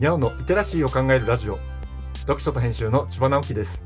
[0.00, 1.58] にゃおのリテラシーを考えるラジオ。
[2.22, 3.80] 読書と編集の千葉直樹です。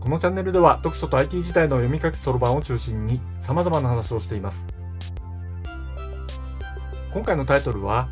[0.00, 4.64] このチャンネルでは読書と IT 時代の読み書きそろばんを中心に様々な話をしています。
[7.12, 8.08] 今回のタイトルは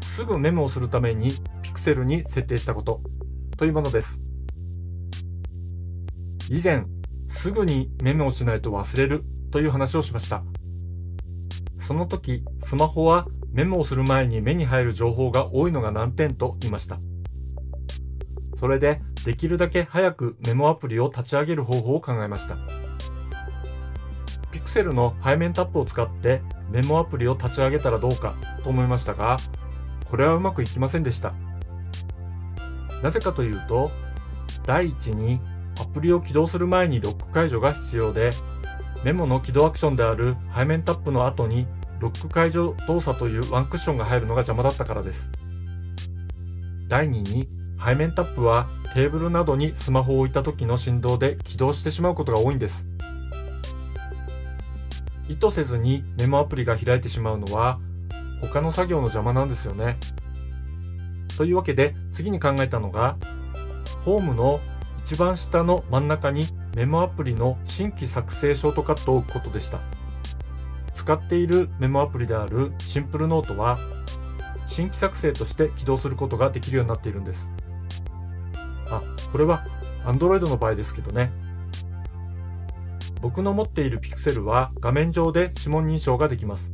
[0.00, 3.02] すぐメモをするためにピクセルに設定したこと
[3.58, 4.18] というものです。
[6.48, 6.86] 以前
[7.28, 10.42] すぐにメモをしないと忘れるという話をしました。
[11.82, 16.98] その時スマホはメモをする前に目に入る情報が多いのが難点と言いました。
[18.58, 22.56] それで、できるだけ早くメモアプリを立ち上げる方法を考えました。
[24.52, 29.36] ピクセルの背面タップを使ってメモアプリを立ち上げたらどうかと思いましたが、
[30.08, 31.34] これはうまくいきませんでした。
[33.02, 33.90] なぜかというと、
[34.64, 35.40] 第一に
[35.80, 38.30] アプリを起動する前にロック解除が必要で、
[39.04, 41.66] メモの起動アクションである背面タップの後に
[42.02, 45.28] ロック解除動作というワンクッションが入るのが邪魔だったからです。
[46.88, 47.48] 第2に、
[47.82, 52.84] 背面タップはテーブルなどにスマホを置いた時の振動で起動してしまうことが多いんです。
[55.28, 57.78] 意図せずにメモアプリが開いてしまうのは
[58.40, 59.96] 他の作業の邪魔なんですよね。
[61.36, 63.16] というわけで次に考えたのが、
[64.04, 64.58] ホームの
[65.04, 69.78] 一番下の真ん中にメモアプリの新規作成ショートカットを置くことでした。
[70.94, 73.78] 使っているメモアプリであるシンプルノートは
[74.66, 77.48] 新規作成として起動することができるようになっているんです。
[78.90, 79.66] あ、これは
[80.04, 81.30] Android の場合ですけどね。
[83.20, 86.72] 僕の持っている Pixel は画面上で指紋認証ができます。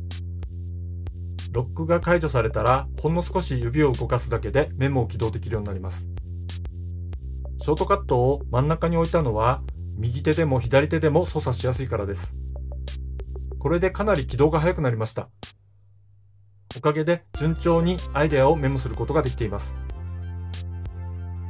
[1.51, 6.05] ロックが解除されたらほんの少し指を動かすだけでメモを起動できるようになります。
[7.61, 9.61] ショートカットを真ん中に置いたのは
[9.97, 12.33] 右手でも左手でも操作しやすいからです。
[13.59, 15.29] これでかなり起動が早くなりました。
[16.77, 19.65] おかげで順調にアイデアをメモすることができています。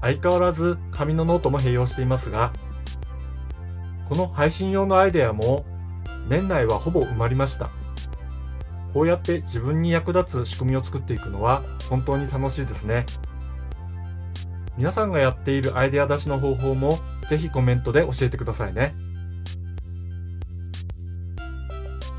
[0.01, 2.51] 相変わらず紙のノートも併用していますが、
[4.07, 5.65] この配信用のアイデアも
[6.29, 7.69] 年内はほぼ埋まりました。
[8.93, 13.05] こうやって自分に役立つ仕組みを作っていくのは本当に楽しいですね。
[14.77, 16.97] 皆さんがやっているアイデア出しの方法も
[17.29, 18.95] ぜひコメントで教えてくださいね。